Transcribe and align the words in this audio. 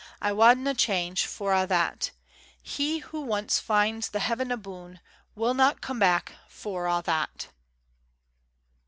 I 0.19 0.31
wadna' 0.31 0.73
change 0.73 1.27
for 1.27 1.53
a' 1.53 1.67
that. 1.67 2.09
He 2.59 2.97
who 3.05 3.21
once 3.21 3.59
finds 3.59 4.09
the 4.09 4.17
Heaven 4.19 4.51
aboon 4.51 4.99
Will 5.35 5.53
not 5.53 5.79
come 5.81 5.99
back 5.99 6.31
for 6.49 6.87
a' 6.87 7.03
that. 7.05 7.49